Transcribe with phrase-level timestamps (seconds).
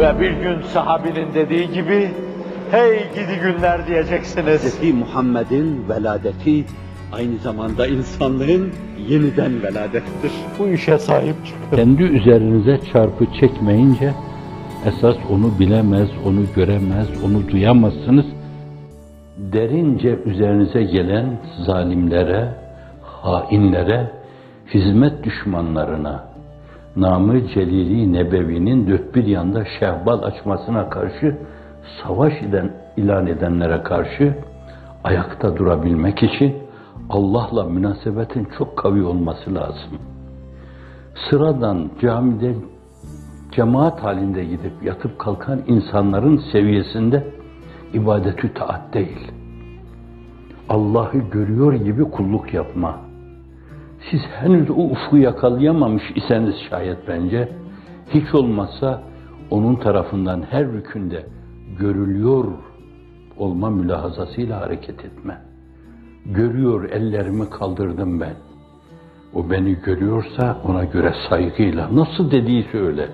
[0.00, 2.10] Ve bir gün sahabinin dediği gibi,
[2.70, 4.80] hey gidi günler diyeceksiniz.
[4.80, 4.94] Hz.
[4.94, 6.64] Muhammed'in veladeti
[7.12, 8.72] aynı zamanda insanlığın
[9.08, 10.32] yeniden veladettir.
[10.58, 11.76] Bu işe sahip çıkın.
[11.76, 14.12] Kendi üzerinize çarpı çekmeyince
[14.86, 18.26] esas onu bilemez, onu göremez, onu duyamazsınız.
[19.36, 22.54] Derince üzerinize gelen zalimlere,
[23.02, 24.10] hainlere,
[24.74, 26.29] hizmet düşmanlarına,
[26.96, 31.38] namı celili nebevinin dört bir yanda şehbal açmasına karşı
[32.02, 34.34] savaş eden, ilan edenlere karşı
[35.04, 36.56] ayakta durabilmek için
[37.10, 39.98] Allah'la münasebetin çok kavi olması lazım.
[41.30, 42.54] Sıradan camide
[43.52, 47.26] cemaat halinde gidip yatıp kalkan insanların seviyesinde
[47.94, 49.32] ibadetü taat değil.
[50.68, 53.09] Allah'ı görüyor gibi kulluk yapma.
[54.10, 57.48] Siz henüz o ufku yakalayamamış iseniz şayet bence,
[58.14, 59.02] hiç olmazsa
[59.50, 61.26] onun tarafından her rükünde
[61.78, 62.44] görülüyor
[63.38, 65.42] olma mülahazasıyla hareket etme.
[66.26, 68.34] Görüyor ellerimi kaldırdım ben.
[69.34, 73.08] O beni görüyorsa ona göre saygıyla nasıl dediyse öyle.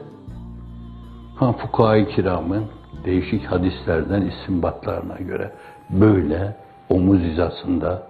[1.36, 2.64] Ha fukaha-i kiramın
[3.05, 5.53] değişik hadislerden istimbatlarına göre
[5.91, 6.56] böyle
[6.91, 8.03] omuz hizasında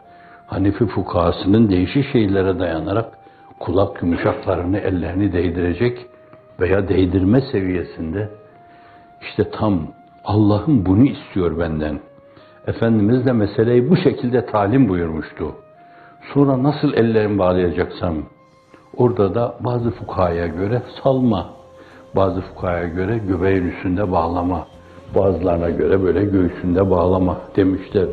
[0.46, 3.18] Hanefi fukahasının değişik şeylere dayanarak
[3.60, 6.06] kulak yumuşaklarını ellerini değdirecek
[6.60, 8.28] veya değdirme seviyesinde
[9.20, 9.80] işte tam
[10.24, 12.00] Allah'ım bunu istiyor benden.
[12.66, 15.54] Efendimiz de meseleyi bu şekilde talim buyurmuştu.
[16.34, 18.14] Sonra nasıl ellerimi bağlayacaksam,
[18.96, 21.50] orada da bazı fukahaya göre salma,
[22.16, 24.66] bazı fukahaya göre göbeğin üstünde bağlama,
[25.14, 28.06] bazılarına göre böyle göğsünde bağlama demişler.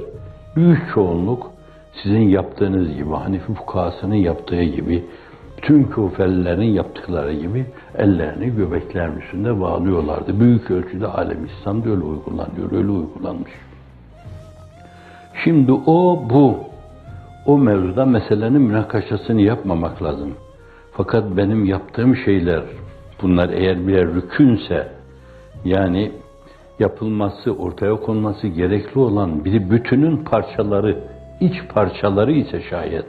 [0.55, 1.52] Büyük çoğunluk
[2.03, 5.05] sizin yaptığınız gibi, Hanifi fukahasının yaptığı gibi,
[5.61, 7.65] tüm kufelilerin yaptıkları gibi
[7.97, 10.39] ellerini göbeklerin üstünde bağlıyorlardı.
[10.39, 13.51] Büyük ölçüde alem İslam'da öyle uygulanıyor, öyle uygulanmış.
[15.43, 16.57] Şimdi o, bu,
[17.45, 20.33] o mevzuda meselenin münakaşasını yapmamak lazım.
[20.91, 22.63] Fakat benim yaptığım şeyler,
[23.21, 24.87] bunlar eğer birer rükünse,
[25.65, 26.11] yani
[26.79, 30.97] yapılması, ortaya konması gerekli olan bir bütünün parçaları,
[31.39, 33.07] iç parçaları ise şayet,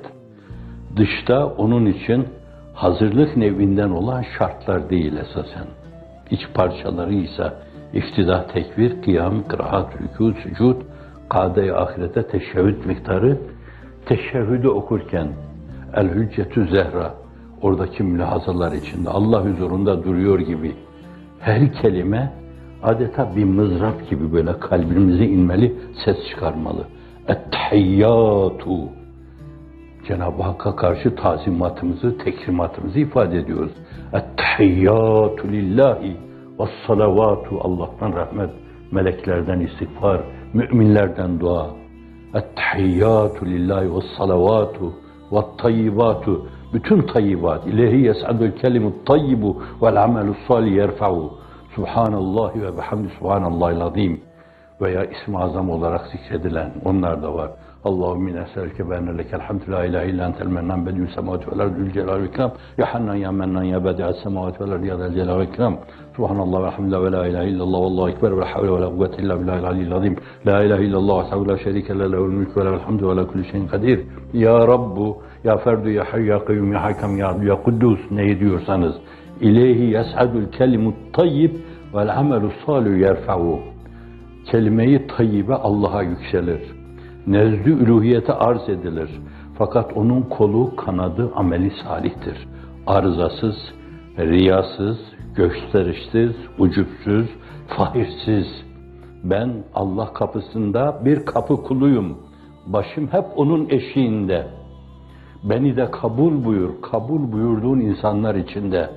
[0.97, 2.29] dışta onun için
[2.75, 5.67] hazırlık nevinden olan şartlar değil esasen.
[6.31, 7.53] İç parçaları ise
[7.93, 10.77] iftidah, tekvir, kıyam, kıraat, rükû, sücud,
[11.29, 13.39] kade ahirete teşehhüd miktarı,
[14.07, 15.29] teşehhüdü okurken
[15.95, 17.15] el hüccetü zehra,
[17.62, 20.75] oradaki mülahazalar içinde Allah huzurunda duruyor gibi
[21.41, 22.33] her kelime
[22.83, 25.75] adeta bir mızrap gibi böyle kalbimize inmeli,
[26.05, 26.87] ses çıkarmalı.
[27.29, 28.89] Ettehiyyatu.
[30.09, 33.73] Cenab-ı Hakk'a karşı tazimatımızı, tekrimatımızı ifade ediyoruz.
[34.12, 36.17] Ettehiyyatu lillahi
[36.61, 37.61] ve salavatu.
[37.61, 38.51] Allah'tan rahmet,
[38.93, 40.21] meleklerden istiğfar,
[40.53, 41.67] müminlerden dua.
[42.35, 44.93] Ettehiyyatu lillahi ve salavatu
[45.33, 46.49] ve tayyibatu.
[46.73, 47.67] Bütün tayyibat.
[47.67, 51.33] İlehi yes'adul kelimut tayyibu vel amelus salih yerfa'u.
[51.75, 54.21] Subhanallah ve bihamdi subhanallahil azim
[54.84, 57.50] veya ismi azam olarak zikredilen onlar da var.
[57.84, 61.61] Allahümme inne eselke ve enne lekel hamdü la ilahe illa entel mennan bediü semavati vel
[61.61, 62.53] ardı celal ve ikram.
[62.78, 65.77] Ya hannan ya mennan ya bedi'as semavati vel ardı ya del celal ve ikram.
[66.17, 68.89] Subhanallah ve hamdülillah ve la ilahe illallah ve allahu ekber ve la havle ve la
[68.89, 70.17] kuvvete illa billahil aliyyil azim.
[70.47, 73.44] La ilahe illallah ve la şerike le lehul mülk ve lehul hamdü ve la kulli
[73.50, 74.00] şeyin kadir.
[74.33, 78.94] Ya Rabbu, Ya Ferdu, Ya Hayy, Ya Kayyum, Ya Hakam, Ya, ya Kuddus ne diyorsanız
[79.41, 81.55] İleyhi yes'adul kelimut tayyib
[81.94, 83.74] vel amelus salih yerfa'u
[84.44, 86.60] kelime-i tayyibe Allah'a yükselir.
[87.27, 89.10] Nezdü üluhiyete arz edilir.
[89.59, 92.49] Fakat onun kolu, kanadı, ameli salihtir.
[92.87, 93.56] Arızasız,
[94.19, 94.99] riyasız,
[95.37, 97.27] gösterişsiz, ucupsuz,
[97.69, 98.47] fahirsiz.
[99.25, 102.19] Ben Allah kapısında bir kapı kuluyum.
[102.66, 104.47] Başım hep onun eşiğinde.
[105.44, 108.91] Beni de kabul buyur, kabul buyurduğun insanlar içinde.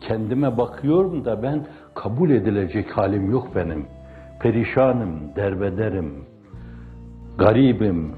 [0.00, 3.99] Kendime bakıyorum da ben kabul edilecek halim yok benim.''
[4.40, 6.12] Perişanım, derbederim,
[7.38, 8.12] garibim,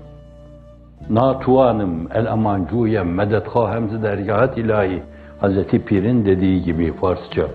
[1.11, 5.03] natuanım, el amancuyem, medet hahemzi dergahat ilahi.
[5.41, 7.49] Hazreti Pir'in dediği gibi Farsça.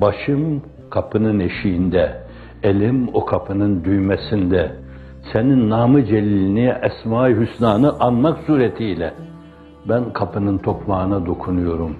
[0.00, 2.20] Başım kapının eşiğinde,
[2.62, 4.72] elim o kapının düğmesinde.
[5.32, 9.12] Senin namı celilini, esma-i hüsnanı anmak suretiyle
[9.88, 11.96] ben kapının tokmağına dokunuyorum.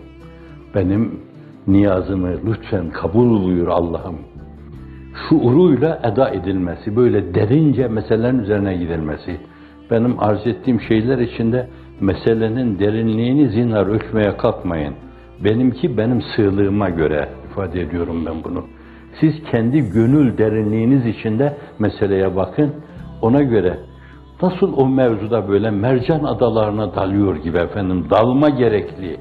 [0.75, 1.21] Benim
[1.67, 4.17] niyazımı lütfen kabul buyur Allah'ım
[5.17, 9.41] şuuruyla eda edilmesi, böyle derince meselelerin üzerine gidilmesi.
[9.91, 11.69] Benim arz ettiğim şeyler içinde
[12.01, 14.95] meselenin derinliğini zinhar ölçmeye kalkmayın.
[15.45, 18.65] Benimki benim sığlığıma göre ifade ediyorum ben bunu.
[19.21, 22.73] Siz kendi gönül derinliğiniz içinde meseleye bakın.
[23.23, 23.79] Ona göre
[24.43, 29.17] nasıl o mevzuda böyle mercan adalarına dalıyor gibi efendim dalma gerekli.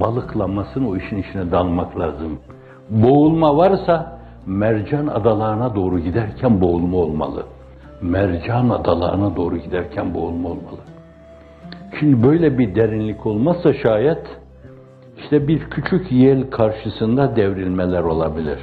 [0.00, 2.38] Balıklamasın o işin içine dalmak lazım.
[2.90, 7.46] Boğulma varsa mercan adalarına doğru giderken boğulma olmalı.
[8.00, 10.80] Mercan adalarına doğru giderken boğulma olmalı.
[12.00, 14.26] Şimdi böyle bir derinlik olmazsa şayet
[15.18, 18.58] işte bir küçük yel karşısında devrilmeler olabilir.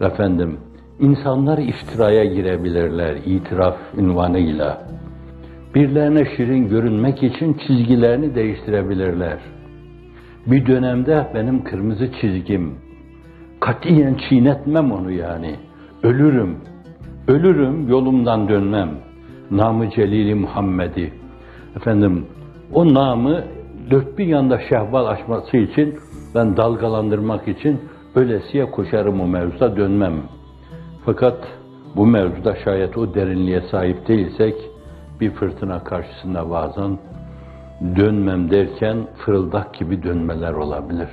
[0.00, 0.60] Efendim,
[1.00, 4.82] insanlar iftiraya girebilirler itiraf ünvanıyla.
[5.74, 9.38] Birilerine şirin görünmek için çizgilerini değiştirebilirler.
[10.46, 12.74] Bir dönemde benim kırmızı çizgim,
[13.66, 15.56] katiyen çiğnetmem onu yani.
[16.02, 16.56] Ölürüm,
[17.28, 18.90] ölürüm yolumdan dönmem.
[19.50, 21.12] Namı Celili Muhammed'i.
[21.76, 22.26] Efendim,
[22.72, 23.44] o namı
[23.90, 25.98] dört bir yanda şehval açması için,
[26.34, 27.80] ben dalgalandırmak için
[28.14, 30.14] ölesiye koşarım o mevzuda dönmem.
[31.04, 31.38] Fakat
[31.96, 34.54] bu mevzuda şayet o derinliğe sahip değilsek,
[35.20, 36.98] bir fırtına karşısında bazen
[37.96, 41.08] dönmem derken fırıldak gibi dönmeler olabilir.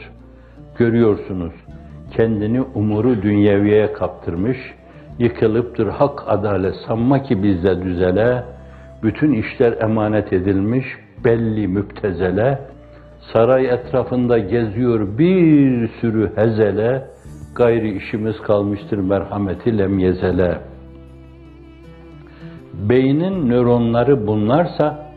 [0.78, 1.54] Görüyorsunuz,
[2.18, 4.57] kendini umuru dünyeviye kaptırmış,
[5.19, 8.44] yıkılıptır hak adalet sanma ki bizde düzele,
[9.04, 10.86] bütün işler emanet edilmiş,
[11.25, 12.60] belli müptezele,
[13.33, 17.06] saray etrafında geziyor bir sürü hezele,
[17.56, 20.57] gayri işimiz kalmıştır merhameti lemyezele.
[22.74, 25.13] Beynin nöronları bunlarsa,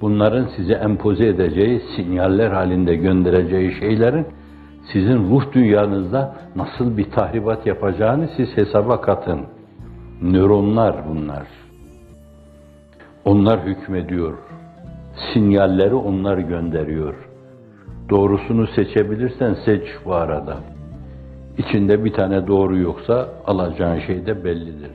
[0.00, 4.26] bunların size empoze edeceği, sinyaller halinde göndereceği şeylerin
[4.92, 9.40] sizin ruh dünyanızda nasıl bir tahribat yapacağını siz hesaba katın.
[10.22, 11.46] Nöronlar bunlar.
[13.24, 14.38] Onlar hükmediyor.
[15.32, 17.14] Sinyalleri onlar gönderiyor.
[18.10, 20.56] Doğrusunu seçebilirsen seç bu arada.
[21.58, 24.90] İçinde bir tane doğru yoksa alacağın şey de bellidir.